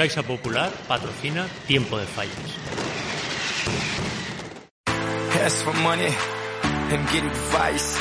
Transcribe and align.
Caixa 0.00 0.22
Popular 0.22 0.72
patrocina 0.88 1.46
Tiempo 1.66 1.98
de 1.98 2.06
Fallas. 2.06 2.32
Ask 5.44 5.62
for 5.62 5.74
money 5.74 6.08
and 6.90 7.06
get 7.10 7.22
advice. 7.22 7.98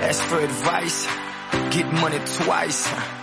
Ask 0.00 0.22
for 0.30 0.38
advice. 0.38 1.25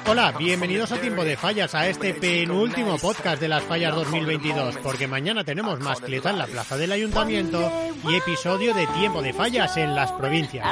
Hola, 0.07 0.31
bienvenidos 0.37 0.91
a 0.91 0.97
Tiempo 0.97 1.23
de 1.23 1.37
Fallas, 1.37 1.73
a 1.75 1.87
este 1.87 2.13
penúltimo 2.13 2.97
podcast 2.97 3.41
de 3.41 3.47
las 3.47 3.63
fallas 3.63 3.95
2022, 3.95 4.77
porque 4.83 5.07
mañana 5.07 5.43
tenemos 5.43 5.79
mascleta 5.79 6.29
en 6.29 6.37
la 6.37 6.45
plaza 6.47 6.77
del 6.77 6.91
ayuntamiento 6.91 7.71
y 8.07 8.15
episodio 8.15 8.73
de 8.73 8.85
Tiempo 8.87 9.21
de 9.21 9.33
Fallas 9.33 9.75
en 9.77 9.95
las 9.95 10.11
provincias. 10.11 10.65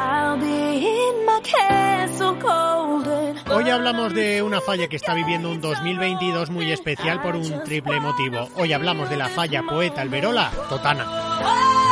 Hoy 3.50 3.70
hablamos 3.70 4.14
de 4.14 4.42
una 4.44 4.62
falla 4.62 4.88
que 4.88 4.96
está 4.98 5.14
viviendo 5.14 5.50
un 5.50 5.62
2022 5.62 6.50
muy 6.50 6.72
especial 6.72 7.22
por 7.22 7.36
un 7.36 7.64
triple 7.64 8.00
motivo. 8.00 8.48
Hoy 8.56 8.74
hablamos 8.74 9.10
de 9.10 9.18
la 9.18 9.30
falla 9.30 9.64
Poeta 9.64 10.02
Alberola 10.02 10.52
Totana. 10.70 11.91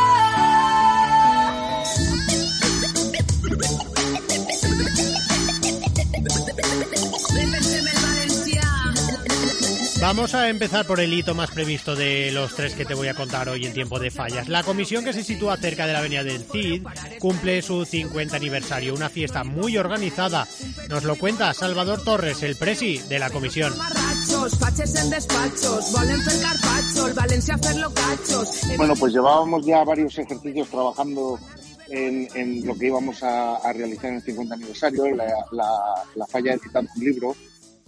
Vamos 10.02 10.34
a 10.34 10.48
empezar 10.48 10.88
por 10.88 11.02
el 11.02 11.14
hito 11.14 11.36
más 11.36 11.52
previsto 11.52 11.94
de 11.94 12.32
los 12.32 12.56
tres 12.56 12.74
que 12.74 12.86
te 12.86 12.94
voy 12.94 13.10
a 13.10 13.14
contar 13.14 13.50
hoy 13.50 13.66
en 13.66 13.74
tiempo 13.74 14.00
de 14.00 14.10
fallas. 14.10 14.48
La 14.48 14.64
comisión 14.64 15.04
que 15.04 15.12
se 15.12 15.26
sitúa 15.26 15.58
cerca 15.58 15.86
de 15.86 15.94
la 15.94 16.00
avenida 16.00 16.24
del 16.24 16.46
Cid 16.46 16.88
cumple 17.20 17.62
su 17.62 17.84
50 17.84 18.36
aniversario, 18.36 18.94
una 18.94 19.10
fiesta 19.10 19.44
muy 19.44 19.78
organizada. 19.78 20.48
Nos 20.88 21.04
lo 21.04 21.18
cuenta 21.18 21.54
Salvador 21.54 22.02
Torres, 22.04 22.42
el 22.44 22.56
presi 22.56 22.98
de 23.10 23.20
la 23.20 23.30
comisión. 23.30 23.74
Bueno, 28.78 28.96
pues 28.96 29.14
llevábamos 29.14 29.66
ya 29.66 29.84
varios 29.84 30.18
ejercicios 30.18 30.70
trabajando 30.70 31.38
en, 31.90 32.66
lo 32.66 32.78
que 32.78 32.88
íbamos 32.88 33.22
a, 33.22 33.60
realizar 33.74 34.06
en 34.12 34.16
el 34.16 34.22
50 34.22 34.56
aniversario. 34.56 35.16
La, 35.16 35.26
la, 36.16 36.28
falla 36.28 36.54
de 36.54 36.60
citar 36.60 36.86
un 36.96 37.04
libro 37.04 37.36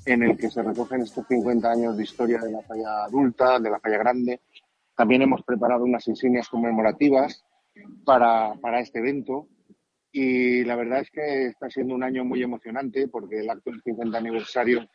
en 0.05 0.23
el 0.23 0.37
que 0.37 0.49
se 0.49 0.63
recogen 0.63 1.01
estos 1.01 1.27
50 1.27 1.71
años 1.71 1.97
de 1.97 2.03
historia 2.03 2.39
de 2.39 2.51
la 2.51 2.61
falla 2.63 3.05
adulta, 3.05 3.59
de 3.59 3.69
la 3.69 3.79
falla 3.79 3.97
grande. 3.97 4.41
También 4.95 5.21
hemos 5.21 5.43
preparado 5.43 5.83
unas 5.83 6.07
insignias 6.07 6.49
conmemorativas 6.49 7.43
para, 8.05 8.53
para 8.61 8.79
este 8.79 8.99
evento 8.99 9.47
y 10.11 10.63
la 10.65 10.75
verdad 10.75 11.01
es 11.01 11.11
que 11.11 11.45
está 11.45 11.69
siendo 11.69 11.95
un 11.95 12.03
año 12.03 12.25
muy 12.25 12.43
emocionante 12.43 13.07
porque 13.07 13.39
el 13.39 13.49
acto 13.49 13.71
del 13.71 13.81
50 13.81 14.17
aniversario 14.17 14.85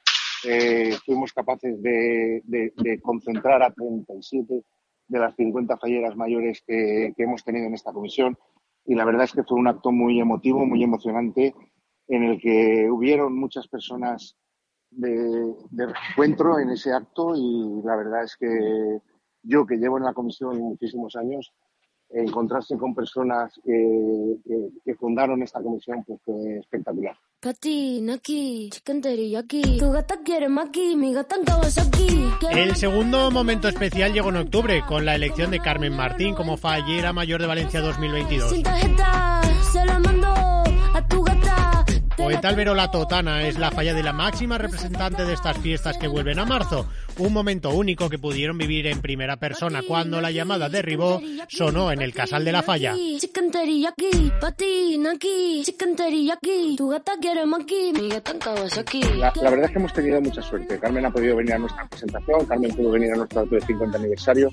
eh, 0.44 0.94
fuimos 1.04 1.32
capaces 1.32 1.80
de, 1.82 2.42
de, 2.44 3.00
concentrar 3.00 3.62
a 3.62 3.72
37 3.72 4.62
de 5.08 5.18
las 5.18 5.34
50 5.36 5.78
falleras 5.78 6.16
mayores 6.16 6.62
que, 6.66 7.14
que 7.16 7.22
hemos 7.22 7.42
tenido 7.42 7.66
en 7.66 7.74
esta 7.74 7.92
comisión 7.92 8.36
y 8.84 8.94
la 8.94 9.04
verdad 9.04 9.24
es 9.24 9.32
que 9.32 9.42
fue 9.42 9.58
un 9.58 9.68
acto 9.68 9.90
muy 9.90 10.20
emotivo, 10.20 10.66
muy 10.66 10.82
emocionante 10.82 11.54
en 12.08 12.22
el 12.22 12.40
que 12.40 12.88
hubieron 12.90 13.36
muchas 13.36 13.66
personas 13.68 14.36
de, 14.96 15.54
de 15.70 15.86
reencuentro 15.86 16.58
en 16.58 16.70
ese 16.70 16.92
acto 16.92 17.34
y 17.36 17.82
la 17.84 17.96
verdad 17.96 18.24
es 18.24 18.36
que 18.36 19.00
yo 19.42 19.64
que 19.66 19.76
llevo 19.76 19.98
en 19.98 20.04
la 20.04 20.12
comisión 20.12 20.58
muchísimos 20.58 21.14
años, 21.16 21.52
encontrarse 22.10 22.76
con 22.76 22.94
personas 22.94 23.52
que, 23.64 24.36
que, 24.84 24.94
fundaron 24.94 25.42
esta 25.42 25.60
comisión 25.60 26.04
pues 26.04 26.20
fue 26.24 26.58
espectacular. 26.58 27.16
El 32.50 32.76
segundo 32.76 33.30
momento 33.30 33.68
especial 33.68 34.12
llegó 34.12 34.30
en 34.30 34.36
octubre 34.36 34.82
con 34.86 35.04
la 35.04 35.14
elección 35.14 35.50
de 35.50 35.58
Carmen 35.60 35.94
Martín 35.94 36.34
como 36.34 36.56
fallera 36.56 37.12
mayor 37.12 37.40
de 37.40 37.46
Valencia 37.46 37.80
2022. 37.80 38.54
Poeta 42.16 42.48
Alberola 42.48 42.90
Totana 42.90 43.46
es 43.46 43.58
la 43.58 43.70
falla 43.70 43.92
de 43.92 44.02
la 44.02 44.14
máxima 44.14 44.56
representante 44.56 45.26
de 45.26 45.34
estas 45.34 45.58
fiestas 45.58 45.98
que 45.98 46.08
vuelven 46.08 46.38
a 46.38 46.46
marzo. 46.46 46.88
Un 47.18 47.32
momento 47.34 47.70
único 47.70 48.08
que 48.08 48.18
pudieron 48.18 48.56
vivir 48.56 48.86
en 48.86 49.02
primera 49.02 49.36
persona 49.36 49.82
cuando 49.86 50.22
la 50.22 50.30
llamada 50.30 50.70
derribó 50.70 51.20
sonó 51.48 51.92
en 51.92 52.00
el 52.00 52.14
casal 52.14 52.44
de 52.44 52.52
la 52.52 52.62
falla. 52.62 52.94
La, 59.18 59.32
la, 59.36 59.50
verdad 59.50 59.66
es 59.66 59.72
que 59.72 59.78
hemos 59.78 59.92
tenido 59.92 60.20
mucha 60.22 60.40
suerte. 60.40 60.78
Carmen 60.78 61.04
ha 61.04 61.10
podido 61.10 61.36
venir 61.36 61.52
a 61.52 61.58
nuestra 61.58 61.86
presentación, 61.86 62.46
Carmen 62.46 62.74
pudo 62.74 62.92
venir 62.92 63.12
a 63.12 63.16
nuestro 63.16 63.40
acto 63.40 63.56
de 63.56 63.60
50 63.60 63.98
aniversario, 63.98 64.50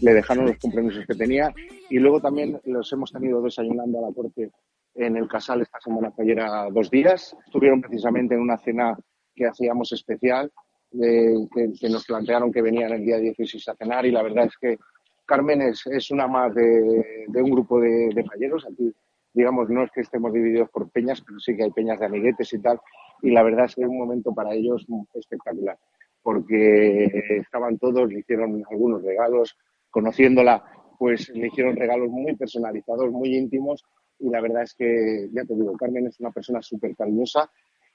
le 0.00 0.14
dejaron 0.14 0.46
los 0.46 0.56
compromisos 0.56 1.04
que 1.06 1.14
tenía 1.14 1.52
y 1.90 1.98
luego 1.98 2.20
también 2.20 2.58
los 2.64 2.90
hemos 2.92 3.12
tenido 3.12 3.42
desayunando 3.42 3.98
a 3.98 4.08
la 4.08 4.14
corte 4.14 4.50
en 4.94 5.16
el 5.16 5.28
Casal 5.28 5.62
esta 5.62 5.80
semana 5.80 6.12
fallera 6.12 6.68
dos 6.70 6.90
días. 6.90 7.36
Estuvieron 7.46 7.80
precisamente 7.80 8.34
en 8.34 8.40
una 8.40 8.58
cena 8.58 8.96
que 9.34 9.46
hacíamos 9.46 9.92
especial, 9.92 10.52
que, 10.90 11.72
que, 11.80 11.88
nos 11.88 12.06
plantearon 12.06 12.52
que 12.52 12.62
venían 12.62 12.92
el 12.92 13.04
día 13.04 13.18
16 13.18 13.68
a 13.68 13.74
cenar 13.74 14.06
y 14.06 14.12
la 14.12 14.22
verdad 14.22 14.44
es 14.44 14.56
que 14.56 14.78
Carmen 15.26 15.62
es, 15.62 15.86
es 15.86 16.10
una 16.10 16.28
más 16.28 16.54
de, 16.54 17.24
de 17.26 17.42
un 17.42 17.50
grupo 17.50 17.80
de, 17.80 18.10
de, 18.14 18.24
falleros. 18.24 18.66
Aquí, 18.66 18.94
digamos, 19.32 19.68
no 19.70 19.82
es 19.82 19.90
que 19.90 20.02
estemos 20.02 20.32
divididos 20.32 20.68
por 20.70 20.90
peñas, 20.90 21.22
pero 21.22 21.40
sí 21.40 21.56
que 21.56 21.64
hay 21.64 21.70
peñas 21.70 21.98
de 21.98 22.06
amiguetes 22.06 22.52
y 22.52 22.60
tal. 22.60 22.80
Y 23.22 23.30
la 23.30 23.42
verdad 23.42 23.64
es 23.64 23.74
que 23.74 23.82
es 23.82 23.88
un 23.88 23.98
momento 23.98 24.32
para 24.34 24.54
ellos 24.54 24.86
espectacular, 25.14 25.78
porque 26.22 27.04
estaban 27.40 27.78
todos, 27.78 28.12
le 28.12 28.20
hicieron 28.20 28.62
algunos 28.70 29.02
regalos, 29.02 29.56
conociéndola, 29.90 30.62
pues 30.98 31.28
le 31.30 31.48
hicieron 31.48 31.74
regalos 31.74 32.10
muy 32.10 32.36
personalizados, 32.36 33.10
muy 33.10 33.34
íntimos 33.34 33.84
y 34.18 34.30
la 34.30 34.40
verdad 34.40 34.62
es 34.62 34.74
que, 34.74 35.28
ya 35.32 35.44
te 35.44 35.54
digo, 35.54 35.76
Carmen 35.76 36.06
es 36.06 36.20
una 36.20 36.30
persona 36.30 36.62
súper 36.62 36.94
cariñosa 36.96 37.50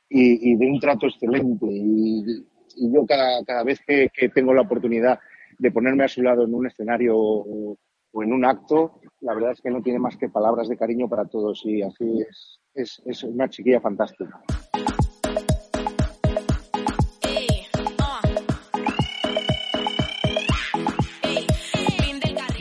y, 0.09 0.56
de 0.56 0.66
un 0.66 0.80
trato 0.80 1.07
excelente. 1.07 1.68
Y, 1.69 2.46
yo 2.91 3.06
cada, 3.06 3.44
cada 3.46 3.63
vez 3.63 3.80
que, 3.85 4.09
tengo 4.34 4.53
la 4.53 4.62
oportunidad 4.62 5.19
de 5.57 5.72
ponerme 5.72 6.06
a 6.06 6.07
su 6.07 6.22
lado 6.22 6.46
en 6.46 6.53
un 6.53 6.68
escenario 6.68 7.18
o, 7.18 7.78
o, 8.12 8.24
en 8.24 8.34
un 8.34 8.46
acto, 8.46 9.02
la 9.22 9.34
verdad 9.34 9.52
es 9.52 9.62
que 9.62 9.69
no 9.69 9.81
tiene 9.81 10.00
más 10.00 10.16
que 10.18 10.30
palabras 10.30 10.68
de 10.68 10.78
cariño 10.78 11.09
para 11.09 11.25
todos 11.25 11.62
y 11.66 11.81
así 11.81 12.22
es, 12.22 12.59
es, 12.74 13.01
es 13.06 13.24
una 13.24 13.50
chiquilla 13.50 13.81
fantástica. 13.81 14.41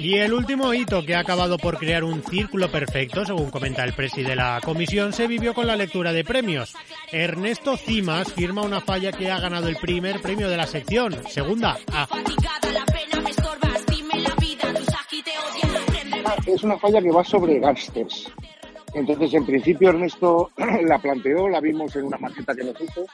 Y 0.09 0.17
el 0.21 0.33
último 0.33 0.73
hito 0.73 1.05
que 1.05 1.15
ha 1.15 1.19
acabado 1.19 1.59
por 1.59 1.77
crear 1.77 2.03
un 2.03 2.23
círculo 2.23 2.73
perfecto, 2.73 3.27
según 3.27 3.51
comenta 3.51 3.85
el 3.85 3.93
presidente 3.93 4.31
de 4.31 4.37
la 4.37 4.59
comisión, 4.65 5.13
se 5.13 5.27
vivió 5.27 5.53
con 5.53 5.67
la 5.67 5.77
lectura 5.77 6.15
de 6.15 6.25
premios. 6.25 6.75
Ernesto 7.13 7.77
Cimas 7.77 8.33
firma 8.33 8.63
una 8.63 8.81
falla 8.81 9.13
que 9.13 9.31
ha 9.31 9.39
ganado 9.39 9.69
el 9.69 9.77
primer 9.77 10.23
premio 10.23 10.49
de 10.49 10.57
la 10.57 10.67
sección, 10.67 11.13
segunda 11.29 11.77
A. 11.93 12.09
Es 16.47 16.63
una 16.63 16.79
falla 16.79 17.03
que 17.03 17.11
va 17.11 17.23
sobre 17.23 17.59
gángsters. 17.59 18.33
Entonces, 18.95 19.35
en 19.35 19.45
principio, 19.45 19.91
Ernesto 19.91 20.53
la 20.87 20.99
planteó, 21.01 21.51
la 21.51 21.61
vimos 21.61 21.95
en 21.97 22.07
una 22.07 22.17
maqueta 22.17 22.55
que 22.55 22.65
nos 22.65 22.81
hizo. 22.81 23.05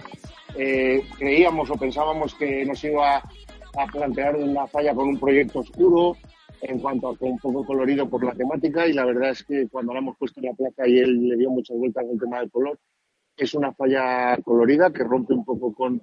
Eh, 0.56 1.02
creíamos 1.18 1.68
o 1.70 1.74
pensábamos 1.74 2.36
que 2.36 2.64
nos 2.64 2.84
iba 2.84 3.16
a 3.16 3.86
plantear 3.90 4.36
una 4.36 4.68
falla 4.68 4.94
con 4.94 5.08
un 5.08 5.18
proyecto 5.18 5.58
oscuro, 5.58 6.16
en 6.66 6.78
cuanto 6.78 7.08
a 7.08 7.16
un 7.20 7.38
poco 7.38 7.64
colorido 7.64 8.08
por 8.08 8.24
la 8.24 8.32
temática 8.32 8.86
y 8.86 8.92
la 8.92 9.04
verdad 9.04 9.30
es 9.30 9.44
que 9.44 9.68
cuando 9.68 9.92
la 9.92 9.98
hemos 9.98 10.16
puesto 10.16 10.40
en 10.40 10.46
la 10.46 10.54
placa 10.54 10.88
y 10.88 10.98
él 10.98 11.28
le 11.28 11.36
dio 11.36 11.50
muchas 11.50 11.76
vueltas 11.76 12.04
al 12.10 12.18
tema 12.18 12.40
del 12.40 12.50
color, 12.50 12.78
es 13.36 13.54
una 13.54 13.72
falla 13.74 14.36
colorida 14.42 14.92
que 14.92 15.04
rompe 15.04 15.34
un 15.34 15.44
poco 15.44 15.74
con 15.74 16.02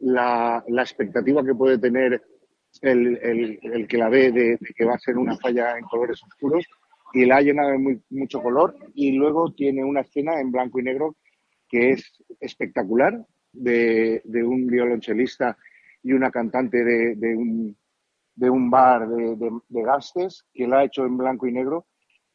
la, 0.00 0.62
la 0.68 0.82
expectativa 0.82 1.44
que 1.44 1.54
puede 1.54 1.78
tener 1.78 2.22
el, 2.82 3.18
el, 3.22 3.58
el 3.62 3.88
que 3.88 3.98
la 3.98 4.08
ve 4.08 4.32
de, 4.32 4.58
que 4.76 4.84
va 4.84 4.94
a 4.94 4.98
ser 4.98 5.16
una 5.16 5.36
falla 5.36 5.78
en 5.78 5.84
colores 5.84 6.22
oscuros 6.24 6.66
y 7.14 7.24
la 7.24 7.36
ha 7.36 7.42
llenado 7.42 7.70
de 7.70 8.00
mucho 8.10 8.42
color 8.42 8.74
y 8.94 9.12
luego 9.12 9.52
tiene 9.52 9.84
una 9.84 10.00
escena 10.00 10.40
en 10.40 10.50
blanco 10.50 10.80
y 10.80 10.82
negro 10.82 11.16
que 11.68 11.90
es 11.90 12.22
espectacular 12.40 13.24
de, 13.52 14.20
de 14.24 14.44
un 14.44 14.66
violonchelista 14.66 15.56
y 16.02 16.12
una 16.12 16.30
cantante 16.30 16.84
de, 16.84 17.14
de 17.16 17.36
un 17.36 17.76
de 18.34 18.50
un 18.50 18.70
bar 18.70 19.08
de, 19.08 19.50
gastes 19.68 20.44
que 20.52 20.66
la 20.66 20.78
ha 20.78 20.84
hecho 20.84 21.04
en 21.04 21.16
blanco 21.16 21.46
y 21.46 21.52
negro 21.52 21.86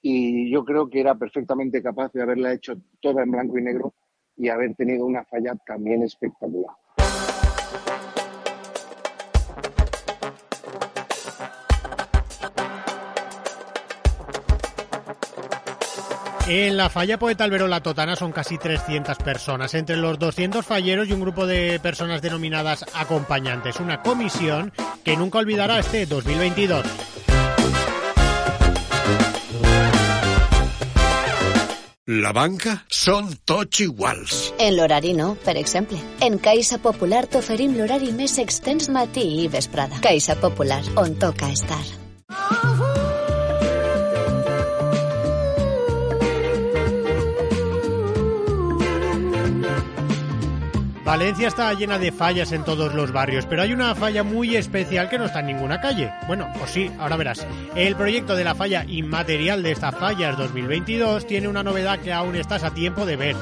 y 0.01 0.51
yo 0.51 0.63
creo 0.63 0.89
que 0.89 0.99
era 0.99 1.15
perfectamente 1.15 1.81
capaz 1.81 2.11
de 2.13 2.21
haberla 2.21 2.53
hecho 2.53 2.75
toda 3.01 3.23
en 3.23 3.31
blanco 3.31 3.57
y 3.57 3.63
negro 3.63 3.93
y 4.35 4.49
haber 4.49 4.75
tenido 4.75 5.05
una 5.05 5.23
falla 5.25 5.55
también 5.65 6.03
espectacular. 6.03 6.75
En 16.49 16.77
la 16.77 16.89
falla 16.89 17.19
Poeta 17.19 17.43
Alberola 17.43 17.83
Totana 17.83 18.15
son 18.15 18.31
casi 18.31 18.57
300 18.57 19.17
personas, 19.17 19.73
entre 19.73 19.97
los 19.97 20.17
200 20.17 20.65
falleros 20.65 21.09
y 21.09 21.11
un 21.11 21.19
grupo 21.19 21.45
de 21.45 21.77
personas 21.81 22.21
denominadas 22.21 22.85
acompañantes, 22.95 23.81
una 23.81 24.01
comisión 24.01 24.71
que 25.07 25.15
nunca 25.15 25.37
olvidará 25.37 25.79
este 25.79 26.05
2022. 26.05 26.83
La 32.07 32.33
banca 32.35 32.73
són 32.91 33.29
tots 33.47 33.79
iguals. 33.85 34.51
En 34.59 34.75
l'horari 34.75 35.13
no, 35.15 35.29
per 35.45 35.55
exemple. 35.55 36.01
En 36.19 36.35
Caixa 36.43 36.81
Popular 36.83 37.23
t'oferim 37.31 37.79
l'horari 37.79 38.11
més 38.19 38.35
extens 38.43 38.91
matí 38.91 39.23
i 39.45 39.47
vesprada. 39.47 40.03
Caixa 40.03 40.35
Popular, 40.43 40.83
on 40.99 41.15
toca 41.23 41.55
estar. 41.55 41.83
Valencia 51.07 51.47
está 51.47 51.73
llena 51.73 51.97
de 51.97 52.11
fallas 52.11 52.51
en 52.51 52.65
todos 52.65 52.93
los 52.93 53.13
barrios, 53.13 53.45
pero 53.45 53.61
hay 53.61 53.71
una 53.71 53.95
falla 53.95 54.23
muy 54.23 54.57
especial 54.57 55.07
que 55.07 55.17
no 55.17 55.23
está 55.23 55.39
en 55.39 55.45
ninguna 55.45 55.79
calle. 55.79 56.11
Bueno, 56.27 56.51
pues 56.59 56.71
sí, 56.71 56.91
ahora 56.99 57.15
verás. 57.15 57.47
El 57.75 57.95
proyecto 57.95 58.35
de 58.35 58.43
la 58.43 58.55
falla 58.55 58.83
inmaterial 58.85 59.63
de 59.63 59.71
estas 59.71 59.95
fallas 59.95 60.37
2022 60.37 61.25
tiene 61.25 61.47
una 61.47 61.63
novedad 61.63 61.99
que 61.99 62.11
aún 62.11 62.35
estás 62.35 62.65
a 62.65 62.71
tiempo 62.71 63.05
de 63.05 63.15
ver. 63.15 63.35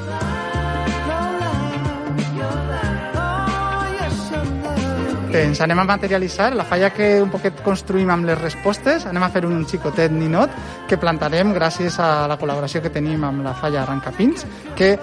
Ens 5.35 5.59
anem 5.59 5.79
a 5.81 5.83
materialitzar 5.83 6.53
la 6.55 6.63
falla 6.63 6.93
que 6.95 7.17
un 7.19 7.27
poquet 7.33 7.57
construïm 7.65 8.07
amb 8.13 8.29
les 8.29 8.37
respostes, 8.39 9.03
anem 9.09 9.25
a 9.25 9.27
fer 9.33 9.41
un 9.43 9.65
xicotet 9.67 10.13
ninot 10.13 10.53
que 10.87 10.95
plantarem 11.01 11.51
gràcies 11.51 11.97
a 11.99 12.27
la 12.31 12.37
col·laboració 12.39 12.79
que 12.85 12.93
tenim 12.93 13.25
amb 13.27 13.43
la 13.43 13.51
falla 13.57 13.81
Arrancapins, 13.81 14.45
que 14.79 14.93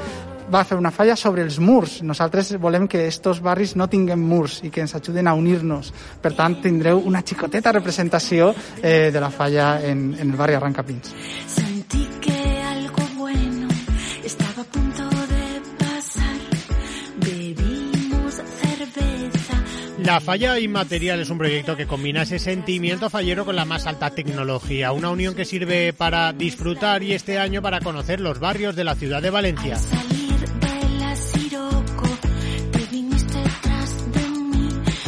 va 0.53 0.65
fer 0.65 0.79
una 0.79 0.91
falla 0.91 1.17
sobre 1.17 1.43
els 1.43 1.59
murs. 1.61 2.01
Nosaltres 2.03 2.55
volem 2.61 2.89
que 2.89 3.07
estos 3.07 3.41
barris 3.41 3.77
no 3.77 3.89
tinguin 3.89 4.21
murs 4.21 4.61
i 4.65 4.71
que 4.71 4.83
ens 4.85 4.95
ajuden 4.97 5.29
a 5.29 5.35
unir-nos. 5.35 5.93
Per 6.23 6.33
tant, 6.37 6.61
tindreu 6.63 7.03
una 7.05 7.23
xicoteta 7.23 7.73
representació 7.73 8.53
eh, 8.83 9.11
de 9.13 9.21
la 9.21 9.31
falla 9.31 9.81
en, 9.85 10.15
en 10.19 10.31
el 10.31 10.37
barri 10.37 10.55
Arrancapins. 10.55 11.15
Sentí 11.47 12.07
que 12.21 12.63
algo 12.63 13.03
bueno 13.17 13.69
estaba 14.25 14.63
a 14.63 14.65
punto 14.65 15.03
de 15.09 15.45
pasar. 15.79 16.41
Bebimos 17.21 18.35
cerveza. 18.35 19.63
La 20.03 20.21
falla 20.21 20.59
inmaterial 20.59 21.21
es 21.21 21.31
un 21.31 21.39
proyecto 21.39 21.77
que 21.77 21.87
combina 21.87 22.23
ese 22.23 22.39
sentimiento 22.39 23.09
fallero 23.11 23.45
con 23.45 23.57
la 23.57 23.65
más 23.65 23.87
alta 23.87 24.11
tecnología, 24.11 24.93
una 24.93 25.11
unión 25.11 25.35
que 25.35 25.45
sirve 25.45 25.93
para 25.93 26.33
disfrutar 26.33 27.03
y 27.03 27.13
este 27.13 27.39
año 27.39 27.63
para 27.63 27.81
conocer 27.81 28.21
los 28.21 28.39
barrios 28.39 28.75
de 28.77 28.85
la 28.85 28.95
ciudad 28.95 29.23
de 29.23 29.31
Valencia. 29.31 29.79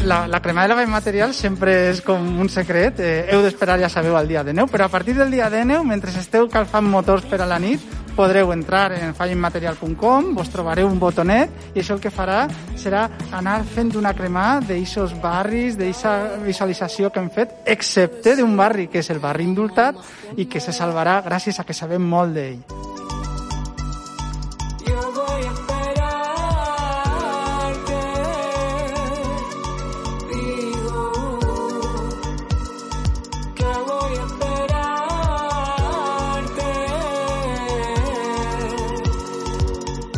La, 0.05 0.29
la 0.29 0.41
crema 0.43 0.69
de 0.69 0.75
la 0.75 0.87
material 0.87 1.33
sempre 1.33 1.73
és 1.89 2.03
com 2.05 2.21
un 2.21 2.51
secret. 2.53 2.99
Eh, 3.01 3.25
heu 3.33 3.41
d'esperar, 3.41 3.79
ja 3.81 3.89
sabeu, 3.89 4.19
al 4.19 4.29
dia 4.29 4.43
de 4.45 4.53
neu, 4.53 4.69
però 4.69 4.85
a 4.85 4.93
partir 4.93 5.15
del 5.17 5.31
dia 5.33 5.49
de 5.49 5.65
neu, 5.65 5.81
mentre 5.85 6.13
esteu 6.13 6.49
calfant 6.53 6.85
motors 6.85 7.25
per 7.25 7.41
a 7.41 7.47
la 7.49 7.59
nit, 7.59 7.81
podreu 8.15 8.53
entrar 8.53 8.93
en 8.93 9.15
fallinmaterial.com, 9.17 10.35
vos 10.37 10.53
trobareu 10.53 10.87
un 10.93 11.01
botonet 11.01 11.75
i 11.75 11.81
això 11.81 11.97
el 11.97 12.05
que 12.05 12.13
farà 12.13 12.45
serà 12.77 13.09
anar 13.33 13.63
fent 13.65 13.97
una 13.97 14.13
crema 14.15 14.61
d'eixos 14.61 15.17
barris, 15.25 15.81
d'eixa 15.81 16.37
visualització 16.45 17.11
que 17.11 17.25
hem 17.25 17.33
fet, 17.33 17.59
excepte 17.65 18.37
d'un 18.37 18.57
barri 18.61 18.91
que 18.93 19.01
és 19.01 19.11
el 19.11 19.25
barri 19.25 19.49
indultat 19.49 19.99
i 20.37 20.47
que 20.47 20.61
se 20.61 20.77
salvarà 20.77 21.23
gràcies 21.25 21.59
a 21.59 21.65
que 21.65 21.75
sabem 21.75 22.05
molt 22.05 22.37
d'ell. 22.37 22.84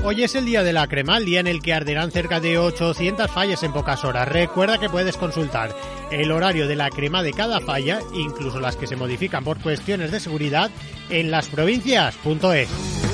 Hoy 0.08 0.22
es 0.22 0.36
el 0.36 0.44
día 0.44 0.62
de 0.62 0.72
la 0.72 0.86
crema, 0.86 1.16
el 1.16 1.24
día 1.24 1.40
en 1.40 1.48
el 1.48 1.60
que 1.60 1.74
arderán 1.74 2.12
cerca 2.12 2.38
de 2.38 2.58
800 2.58 3.28
fallas 3.28 3.64
en 3.64 3.72
pocas 3.72 4.04
horas. 4.04 4.28
Recuerda 4.28 4.78
que 4.78 4.88
puedes 4.88 5.16
consultar 5.16 5.74
el 6.12 6.30
horario 6.30 6.68
de 6.68 6.76
la 6.76 6.90
crema 6.90 7.24
de 7.24 7.32
cada 7.32 7.60
falla, 7.60 7.98
incluso 8.14 8.60
las 8.60 8.76
que 8.76 8.86
se 8.86 8.94
modifican 8.94 9.42
por 9.42 9.58
cuestiones 9.58 10.12
de 10.12 10.20
seguridad, 10.20 10.70
en 11.10 11.32
lasprovincias.es. 11.32 13.05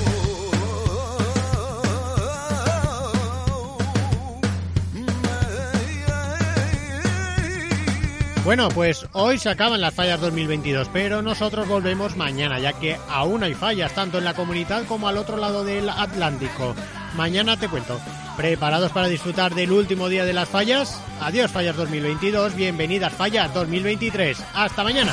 Bueno, 8.53 8.69
pues 8.69 9.07
hoy 9.13 9.39
se 9.39 9.49
acaban 9.49 9.81
las 9.81 9.95
fallas 9.95 10.21
2022, 10.21 10.91
pero 10.93 11.23
nosotros 11.23 11.67
volvemos 11.67 12.19
mañana, 12.19 12.59
ya 12.59 12.75
que 12.75 12.99
aún 13.09 13.43
hay 13.43 13.55
fallas, 13.55 13.95
tanto 13.95 14.19
en 14.19 14.25
la 14.25 14.35
comunidad 14.35 14.85
como 14.85 15.09
al 15.09 15.17
otro 15.17 15.39
lado 15.39 15.65
del 15.65 15.89
Atlántico. 15.89 16.77
Mañana 17.17 17.57
te 17.57 17.71
cuento. 17.71 17.99
¿Preparados 18.37 18.93
para 18.93 19.09
disfrutar 19.09 19.55
del 19.55 19.73
último 19.73 20.11
día 20.11 20.27
de 20.27 20.35
las 20.35 20.51
fallas? 20.51 21.01
Adiós 21.23 21.51
fallas 21.51 21.77
2022, 21.77 22.55
bienvenidas 22.55 23.15
fallas 23.15 23.55
2023. 23.55 24.45
Hasta 24.53 24.85
mañana. 24.85 25.13